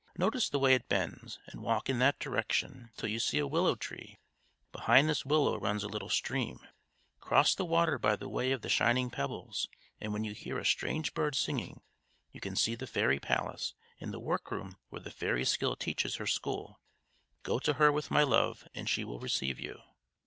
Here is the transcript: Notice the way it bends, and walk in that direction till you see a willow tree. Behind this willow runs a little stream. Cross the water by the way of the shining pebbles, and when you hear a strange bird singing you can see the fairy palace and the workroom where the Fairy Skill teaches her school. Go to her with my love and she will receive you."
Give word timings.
Notice 0.17 0.49
the 0.49 0.57
way 0.57 0.73
it 0.73 0.89
bends, 0.89 1.37
and 1.45 1.61
walk 1.61 1.87
in 1.87 1.99
that 1.99 2.17
direction 2.17 2.89
till 2.97 3.07
you 3.07 3.19
see 3.19 3.37
a 3.37 3.45
willow 3.45 3.75
tree. 3.75 4.17
Behind 4.71 5.07
this 5.07 5.27
willow 5.27 5.59
runs 5.59 5.83
a 5.83 5.87
little 5.87 6.09
stream. 6.09 6.59
Cross 7.19 7.53
the 7.53 7.65
water 7.65 7.99
by 7.99 8.15
the 8.15 8.27
way 8.27 8.51
of 8.51 8.63
the 8.63 8.67
shining 8.67 9.11
pebbles, 9.11 9.69
and 9.99 10.11
when 10.11 10.23
you 10.23 10.33
hear 10.33 10.57
a 10.57 10.65
strange 10.65 11.13
bird 11.13 11.35
singing 11.35 11.83
you 12.31 12.39
can 12.41 12.55
see 12.55 12.73
the 12.73 12.87
fairy 12.87 13.19
palace 13.19 13.75
and 13.99 14.11
the 14.11 14.19
workroom 14.19 14.77
where 14.89 15.01
the 15.01 15.11
Fairy 15.11 15.45
Skill 15.45 15.75
teaches 15.75 16.15
her 16.15 16.25
school. 16.25 16.81
Go 17.43 17.59
to 17.59 17.73
her 17.73 17.91
with 17.91 18.09
my 18.09 18.23
love 18.23 18.67
and 18.73 18.89
she 18.89 19.03
will 19.03 19.19
receive 19.19 19.59
you." 19.59 19.83